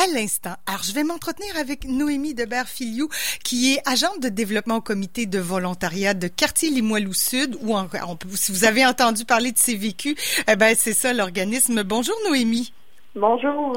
[0.00, 0.56] à l'instant.
[0.66, 3.08] Alors, je vais m'entretenir avec Noémie Debert-Filiou,
[3.44, 7.76] qui est agente de développement au comité de volontariat de quartier Limoilou Sud, ou
[8.34, 10.16] si vous avez entendu parler de CVQ,
[10.48, 11.82] eh ben, c'est ça l'organisme.
[11.82, 12.72] Bonjour Noémie.
[13.16, 13.76] Bonjour.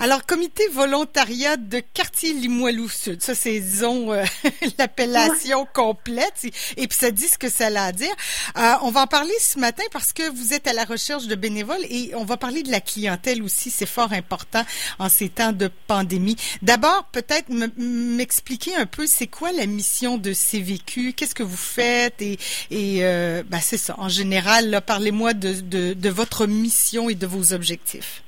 [0.00, 4.24] Alors, comité volontariat de quartier Limoilou Sud, ça c'est, disons, euh,
[4.78, 6.44] l'appellation complète,
[6.76, 8.10] et, puis ça dit ce que ça a à dire.
[8.58, 11.36] Euh, on va en parler ce matin parce que vous êtes à la recherche de
[11.36, 14.64] bénévoles et on va parler de la clientèle aussi, c'est fort important
[14.98, 16.34] en ces temps de pandémie.
[16.62, 22.20] D'abord, peut-être m'expliquer un peu, c'est quoi la mission de CVQ, qu'est-ce que vous faites,
[22.20, 22.36] et,
[22.72, 27.28] et euh, ben, c'est ça, en général, parlez-moi de, de, de votre mission et de
[27.28, 28.24] vos objectifs.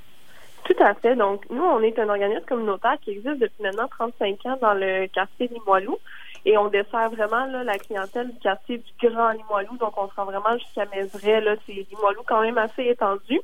[0.65, 1.15] Tout à fait.
[1.15, 5.07] Donc, nous, on est un organisme communautaire qui existe depuis maintenant 35 ans dans le
[5.09, 5.99] quartier Limoilou.
[6.47, 9.77] Et on dessert vraiment là, la clientèle du quartier du Grand Limoilou.
[9.77, 11.43] Donc, on se rend vraiment jusqu'à Mézeray.
[11.43, 13.41] Là, c'est Limoilou quand même assez étendu.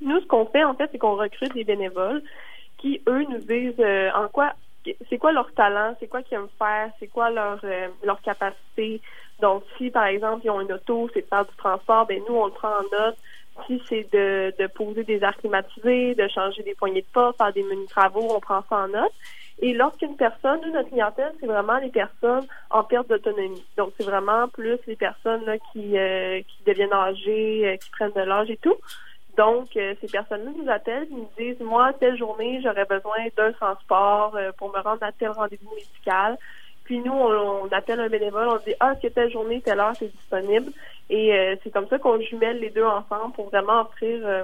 [0.00, 2.22] Nous, ce qu'on fait, en fait, c'est qu'on recrute des bénévoles
[2.78, 4.52] qui, eux, nous disent euh, en quoi,
[5.08, 9.00] c'est quoi leur talent, c'est quoi qu'ils aiment faire, c'est quoi leur, euh, leur capacité.
[9.40, 12.36] Donc, si, par exemple, ils ont une auto, c'est de faire du transport, ben nous,
[12.36, 13.16] on le prend en note
[13.66, 17.62] si c'est de, poser des arcs climatisés, de changer des poignées de pas, faire des
[17.62, 19.12] menus travaux, on prend ça en note.
[19.60, 23.64] Et lorsqu'une personne, nous, notre clientèle, c'est vraiment les personnes en perte d'autonomie.
[23.76, 28.12] Donc, c'est vraiment plus les personnes là, qui, euh, qui deviennent âgées, euh, qui prennent
[28.12, 28.76] de l'âge et tout.
[29.36, 34.36] Donc, euh, ces personnes-là nous appellent, nous disent, moi, telle journée, j'aurais besoin d'un transport
[34.58, 36.36] pour me rendre à tel rendez-vous médical.
[36.84, 40.12] Puis nous, on, appelle un bénévole, on dit, ah, que telle journée, telle heure, c'est
[40.14, 40.70] disponible?
[41.10, 44.42] Et euh, c'est comme ça qu'on jumelle les deux ensemble pour vraiment offrir euh,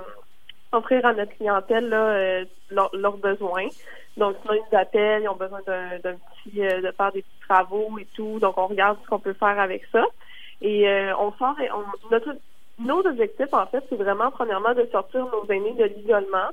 [0.72, 3.66] offrir à notre clientèle là, euh, leurs besoins.
[4.16, 7.98] Donc, sinon, ils nous appellent, ils ont besoin d'un petit de faire des petits travaux
[7.98, 8.38] et tout.
[8.38, 10.04] Donc, on regarde ce qu'on peut faire avec ça.
[10.62, 10.86] Et
[11.18, 12.34] on sort et on, notre
[12.80, 16.48] nos objectifs, en fait, c'est vraiment, premièrement, de sortir nos aînés de l'isolement.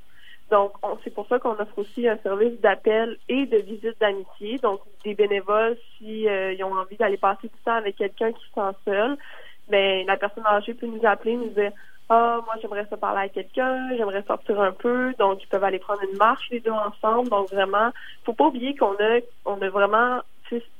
[0.49, 0.71] Donc,
[1.03, 4.57] c'est pour ça qu'on offre aussi un service d'appel et de visite d'amitié.
[4.59, 8.53] Donc, des bénévoles, si ils ont envie d'aller passer du temps avec quelqu'un qui se
[8.53, 9.17] sent seul,
[9.69, 11.71] ben la personne âgée peut nous appeler, nous dire
[12.09, 15.79] ah moi j'aimerais ça parler à quelqu'un, j'aimerais sortir un peu, donc ils peuvent aller
[15.79, 17.29] prendre une marche les deux ensemble.
[17.29, 17.91] Donc vraiment,
[18.23, 20.21] faut pas oublier qu'on a on a vraiment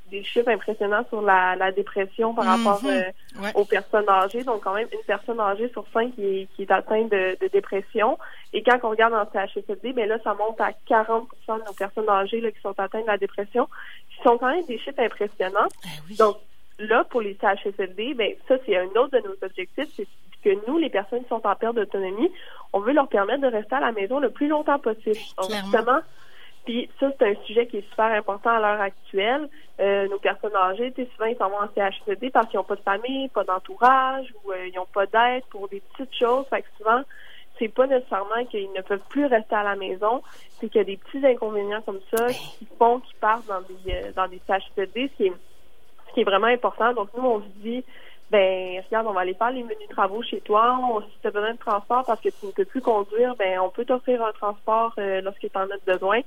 [0.10, 2.90] des chiffres impressionnants sur la, la dépression par rapport mhm.
[2.90, 4.44] euh, aux personnes âgées.
[4.44, 7.48] Donc, quand même, une personne âgée sur cinq qui est, qui est atteinte de, de
[7.48, 8.18] dépression.
[8.54, 11.26] Et quand on regarde en CHSLD, ben là, ça monte à 40%
[11.60, 13.68] de nos personnes âgées là, qui sont atteintes de la dépression,
[14.10, 15.68] qui sont quand même des chiffres impressionnants.
[16.10, 16.38] Eh donc,
[16.80, 20.08] là, pour les CHSLD, ben ça, c'est un autre de nos objectifs, c'est
[20.44, 22.32] que nous, les personnes qui sont en perte d'autonomie,
[22.74, 25.18] on veut leur permettre de rester à la maison le plus longtemps possible.
[25.38, 26.00] Donc, justement,
[26.68, 29.48] puis ça, c'est un sujet qui est super important à l'heure actuelle.
[29.80, 32.82] Euh, nos personnes âgées, souvent, ils s'en vont en CHSLD parce qu'ils n'ont pas de
[32.82, 36.46] famille, pas d'entourage, ou euh, ils n'ont pas d'aide pour des petites choses.
[36.50, 37.04] Fait que souvent,
[37.58, 40.22] c'est pas nécessairement qu'ils ne peuvent plus rester à la maison,
[40.60, 43.94] c'est qu'il y a des petits inconvénients comme ça qui font qu'ils partent dans des
[43.94, 45.34] euh, dans des CHSLD, ce qui est
[46.14, 46.92] qui est vraiment important.
[46.92, 47.86] Donc, nous, on se dit,
[48.30, 50.78] ben regarde, on va aller faire les menus travaux chez toi.
[51.06, 53.70] si tu as besoin de transport parce que tu ne peux plus conduire, ben on
[53.70, 56.20] peut t'offrir un transport euh, lorsque tu en as besoin.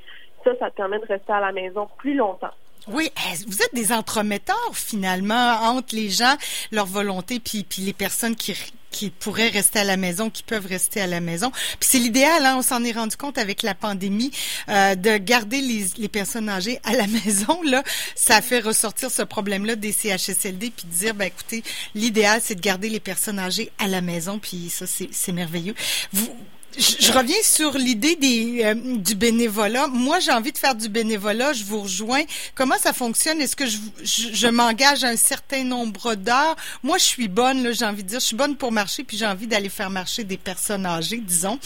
[0.45, 2.51] Ça, ça te permet de rester à la maison plus longtemps.
[2.89, 3.11] Oui,
[3.47, 6.35] vous êtes des entremetteurs finalement entre les gens,
[6.73, 8.55] leur volonté, puis, puis les personnes qui,
[8.91, 11.51] qui pourraient rester à la maison, qui peuvent rester à la maison.
[11.51, 14.31] Puis c'est l'idéal, hein, on s'en est rendu compte avec la pandémie,
[14.69, 17.63] euh, de garder les, les, personnes âgées à la maison.
[17.65, 17.83] Là,
[18.15, 21.63] ça fait ressortir ce problème-là des CHSLD, puis de dire, ben écoutez,
[21.95, 25.75] l'idéal c'est de garder les personnes âgées à la maison, puis ça c'est merveilleux.
[26.13, 26.35] Vous,
[26.79, 29.89] je, reviens sur l'idée des euh, du bénévolat.
[29.89, 31.53] Moi, j'ai envie de faire du bénévolat.
[31.53, 32.23] Je vous rejoins.
[32.55, 33.41] Comment ça fonctionne?
[33.41, 36.57] Est-ce que je, je, m'engage un certain nombre d'heures?
[36.83, 37.63] Moi, je suis bonne.
[37.63, 39.91] Là, j'ai envie de dire, je suis bonne pour marcher, puis j'ai envie d'aller faire
[39.91, 41.59] marcher des personnes âgées, disons.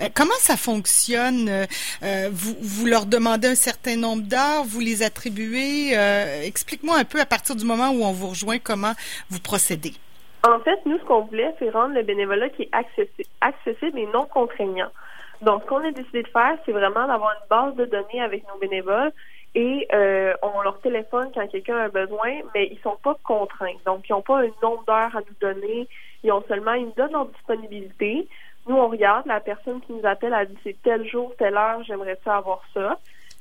[0.00, 1.48] Euh, comment ça fonctionne?
[2.02, 5.92] Euh, vous, vous leur demandez un certain nombre d'heures, vous les attribuez?
[6.44, 8.94] Explique-moi un peu à partir du moment où on vous rejoint, comment
[9.30, 9.94] vous procédez.
[10.44, 14.06] En fait, nous, ce qu'on voulait, c'est rendre le bénévolat qui est accessible, accessible et
[14.06, 14.90] non contraignant.
[15.40, 18.46] Donc, ce qu'on a décidé de faire, c'est vraiment d'avoir une base de données avec
[18.48, 19.12] nos bénévoles
[19.54, 23.76] et euh, on leur téléphone quand quelqu'un a besoin, mais ils sont pas contraints.
[23.84, 25.88] Donc, ils n'ont pas un nombre d'heures à nous donner.
[26.24, 28.26] Ils ont seulement, ils nous donnent leur disponibilité.
[28.66, 31.82] Nous, on regarde, la personne qui nous appelle a dit c'est tel jour, telle heure,
[31.84, 32.98] j'aimerais ça avoir ça?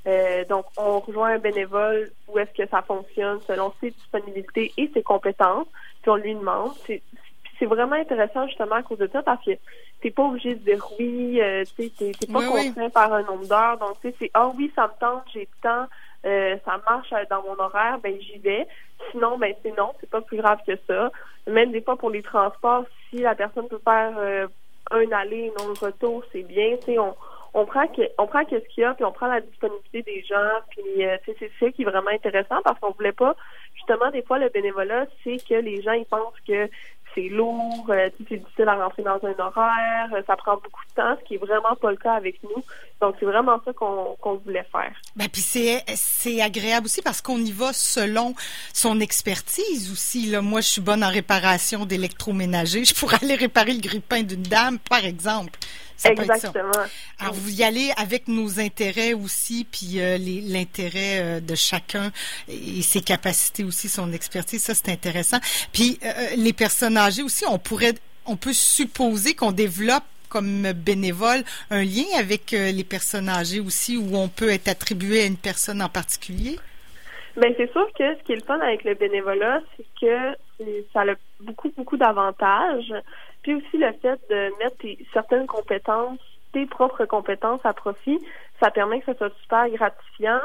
[0.08, 4.90] Euh, donc, on rejoint un bénévole où est-ce que ça fonctionne selon ses disponibilités et
[4.94, 5.68] ses compétences,
[6.02, 6.72] puis on lui demande.
[6.86, 9.52] C'est vraiment intéressant justement à cause de ça parce que
[10.02, 13.78] t'es pas obligé de dire oui, euh, tu t'es pas contraint par un nombre d'heures.
[13.78, 15.88] Donc, tu sais, c'est ah oui, ça me tente, j'ai le temps,
[16.26, 18.68] euh, ça marche dans mon horaire, ben j'y vais.
[19.12, 21.12] Sinon, ben c'est non, c'est pas plus grave que ça.
[21.46, 24.48] Même des fois pour les transports, si la personne peut faire
[24.90, 26.78] un aller, non retour, c'est bien.
[26.78, 27.16] Tu sais, on
[27.54, 30.24] on prend que, on prend qu'est-ce qu'il y a, puis on prend la disponibilité des
[30.24, 33.36] gens, puis euh, c'est ça qui est vraiment intéressant parce qu'on voulait pas,
[33.76, 36.70] justement, des fois le bénévolat, c'est que les gens ils pensent que
[37.14, 40.96] c'est lourd, euh, c'est difficile à rentrer dans un horaire, euh, ça prend beaucoup de
[40.96, 42.64] temps, ce qui est vraiment pas le cas avec nous.
[43.02, 44.94] Donc c'est vraiment ça qu'on qu'on voulait faire.
[45.18, 48.34] Ben puis c'est c'est agréable aussi parce qu'on y va selon
[48.74, 50.28] son expertise aussi.
[50.28, 54.44] Là, moi je suis bonne en réparation d'électroménager, je pourrais aller réparer le grille-pain d'une
[54.44, 55.60] dame par exemple.
[56.06, 56.72] Exactement.
[57.20, 62.12] Alors, vous y allez avec nos intérêts aussi, puis euh, l'intérêt euh, de chacun
[62.48, 65.38] et ses capacités aussi, son expertise, ça c'est intéressant.
[65.72, 67.94] Puis euh, les personnes âgées aussi, on pourrait,
[68.26, 74.16] on peut supposer qu'on développe comme bénévole un lien avec les personnes âgées aussi, où
[74.16, 76.58] on peut être attribué à une personne en particulier?
[77.36, 81.02] Ben c'est sûr que ce qui est le fun avec le bénévolat, c'est que ça
[81.02, 82.94] a beaucoup beaucoup d'avantages.
[83.44, 86.20] Puis aussi le fait de mettre certaines compétences,
[86.54, 88.20] tes propres compétences à profit,
[88.62, 90.42] ça permet que ça soit super gratifiant.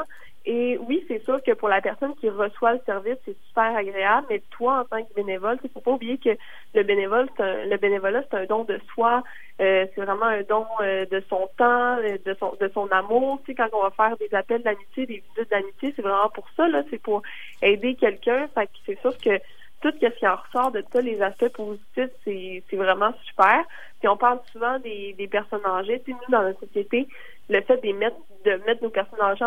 [0.49, 4.27] Et oui, c'est sûr que pour la personne qui reçoit le service, c'est super agréable,
[4.29, 6.29] mais toi, en tant que bénévole, il faut pas oublier que
[6.73, 9.23] le bénévole, le bénévolat, c'est un don de soi,
[9.59, 13.41] euh, c'est vraiment un don euh, de son temps, euh, de son de son amour.
[13.43, 16.47] Tu sais, quand on va faire des appels d'amitié, des visites d'amitié, c'est vraiment pour
[16.55, 17.23] ça, là, c'est pour
[17.61, 18.47] aider quelqu'un.
[18.55, 19.41] Fait que c'est sûr que
[19.81, 23.63] tout ce qui en ressort de tous les aspects positifs, c'est, c'est vraiment super.
[23.99, 26.01] Puis on parle souvent des, des personnes âgées.
[26.03, 27.07] Tu nous, dans notre société,
[27.49, 29.45] le fait de mettre, de mettre nos personnes âgées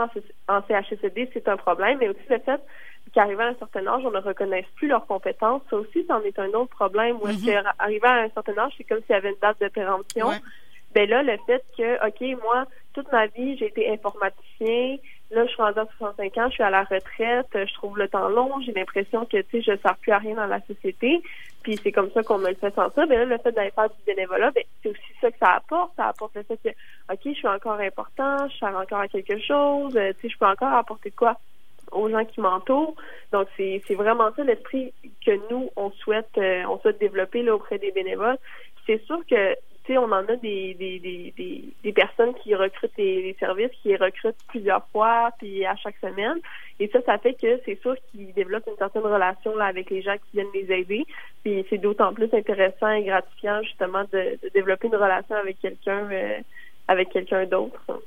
[0.49, 2.61] en, CHSLD, c'est un problème, mais aussi le fait
[3.13, 5.63] qu'arrivant à un certain âge, on ne reconnaisse plus leurs compétences.
[5.69, 7.17] Ça aussi, c'en est un autre problème.
[7.21, 8.05] Où est-ce mm-hmm.
[8.05, 10.31] à un certain âge, c'est comme s'il y avait une date de péremption.
[10.95, 14.97] Ben là, le fait que, OK, moi, toute ma vie, j'ai été informaticien,
[15.31, 18.09] Là, je suis rendue à 65 ans, je suis à la retraite, je trouve le
[18.09, 20.61] temps long, j'ai l'impression que, tu sais, je ne sers plus à rien dans la
[20.63, 21.23] société.
[21.63, 23.07] Puis c'est comme ça qu'on me le fait sentir.
[23.07, 25.93] Mais là, le fait d'aller faire du bénévolat, ben, c'est aussi ça que ça apporte.
[25.97, 26.69] Ça apporte le fait que,
[27.13, 30.47] OK, je suis encore important, je sers encore à quelque chose, tu sais, je peux
[30.47, 31.37] encore apporter quoi
[31.93, 32.95] aux gens qui m'entourent.
[33.33, 34.93] Donc, c'est, c'est vraiment ça l'esprit
[35.25, 38.39] que nous, on souhaite, euh, on souhaite développer là, auprès des bénévoles.
[38.87, 39.55] C'est sûr que
[39.99, 44.37] on en a des, des, des, des, personnes qui recrutent les, services, qui les recrutent
[44.49, 46.39] plusieurs fois, puis à chaque semaine.
[46.79, 50.03] Et ça, ça fait que c'est sûr qu'ils développent une certaine relation là, avec les
[50.03, 51.07] gens qui viennent les aider.
[51.45, 56.39] Puis c'est d'autant plus intéressant et gratifiant justement de, développer une relation avec quelqu'un euh,
[56.89, 58.03] avec quelqu'un d'autre.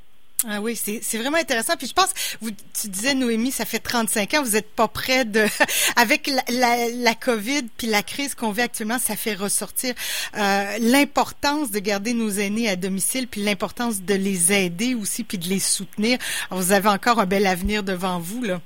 [0.48, 1.76] Ah oui, c'est vraiment intéressant.
[1.78, 5.26] Puis je pense, vous, tu disais, Noémie, ça fait 35 ans, vous n'êtes pas près
[5.26, 5.46] de...
[5.96, 9.94] Avec la, la, la, COVID puis la crise qu'on vit actuellement, ça fait ressortir
[10.38, 15.38] euh, l'importance de garder nos aînés à domicile, puis l'importance de les aider aussi, puis
[15.38, 16.18] de les soutenir.
[16.50, 18.60] vous avez encore un bel avenir devant vous, là.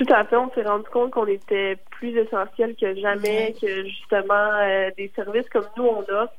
[0.00, 0.36] Tout à fait.
[0.36, 5.48] On s'est rendu compte qu'on était plus essentiel que jamais, que justement, euh, des services
[5.52, 6.32] comme nous, on offre,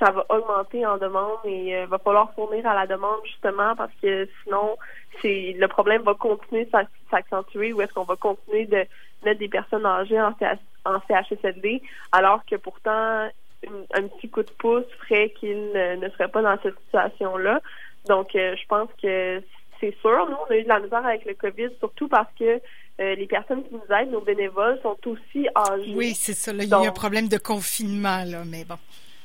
[0.00, 3.92] ça va augmenter en demande et euh, va falloir fournir à la demande justement parce
[4.02, 4.76] que sinon
[5.20, 6.70] c'est le problème va continuer de
[7.10, 8.84] s'accentuer ou est-ce qu'on va continuer de
[9.24, 10.34] mettre des personnes âgées en,
[10.86, 11.82] en CHSLD
[12.12, 13.28] alors que pourtant
[13.92, 17.60] un petit coup de pouce ferait qu'ils ne, seraient pas dans cette situation-là.
[18.08, 19.42] Donc euh, je pense que
[19.78, 22.60] c'est sûr, nous on a eu de la misère avec le COVID surtout parce que
[23.00, 25.94] euh, les personnes qui nous aident, nos bénévoles, sont aussi âgées.
[25.94, 26.52] Oui, c'est ça.
[26.52, 28.76] il y a un problème de confinement, là, mais bon.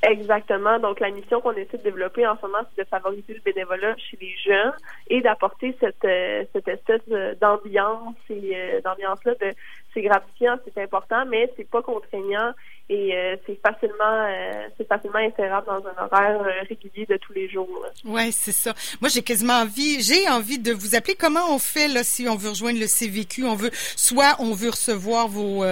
[0.06, 0.78] Exactement.
[0.78, 3.96] Donc, la mission qu'on essaie de développer en ce moment, c'est de favoriser le bénévolat
[3.96, 4.72] chez les jeunes
[5.08, 7.02] et d'apporter cette, euh, cette espèce
[7.40, 9.52] d'ambiance et euh, d'ambiance-là de
[9.92, 12.52] c'est gratifiant, c'est important, mais c'est pas contraignant
[12.88, 14.28] et euh, c'est facilement
[14.76, 17.68] c'est facilement insérable dans un horaire régulier de tous les jours.
[18.04, 18.74] Ouais, c'est ça.
[19.00, 21.14] Moi, j'ai quasiment envie, j'ai envie de vous appeler.
[21.18, 24.70] Comment on fait là si on veut rejoindre le CVQ On veut soit on veut
[24.70, 25.64] recevoir vos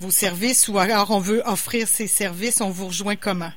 [0.00, 2.60] vos services ou alors on veut offrir ces services.
[2.60, 3.50] On vous rejoint comment?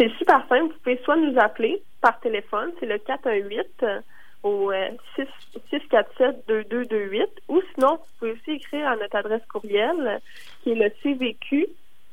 [0.00, 0.72] C'est super simple.
[0.72, 4.00] Vous pouvez soit nous appeler par téléphone, c'est le 418 euh,
[4.42, 10.20] au 647-2228, euh, ou sinon, vous pouvez aussi écrire à notre adresse courriel
[10.62, 10.90] qui est le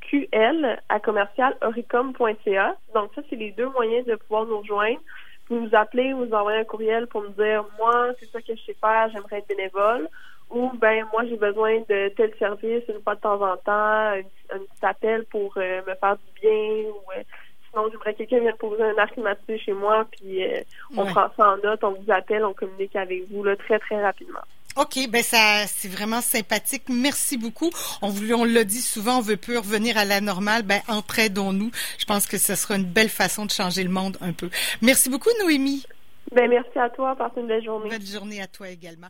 [0.10, 5.00] cvqql à commercial Donc ça, c'est les deux moyens de pouvoir nous rejoindre.
[5.50, 8.56] Vous nous appelez ou nous envoyer un courriel pour nous dire moi, c'est ça que
[8.56, 10.10] je sais faire, j'aimerais être bénévole.
[10.50, 14.22] Ou ben moi j'ai besoin de tel service une fois de temps en temps, un,
[14.50, 17.02] petit appel pour euh, me faire du bien ou
[17.70, 20.62] sinon j'aimerais que quelqu'un vienne poser un arc climatisé chez moi, puis euh,
[20.96, 24.02] on prend ça en note, on vous appelle, on communique avec vous là, très, très
[24.02, 24.40] rapidement.
[24.80, 26.84] OK, ben ça c'est vraiment sympathique.
[26.88, 27.72] Merci beaucoup.
[28.04, 30.62] On on l'a dit souvent, on veut plus revenir à la normale.
[30.62, 31.72] Ben entraidons-nous.
[31.98, 34.50] Je pense que ce sera une belle façon de changer le monde un peu.
[34.84, 35.84] Merci beaucoup, Noémie.
[36.32, 37.16] Ben merci à toi.
[37.16, 37.90] Passe une belle journée.
[37.90, 39.08] Belle journée à toi également.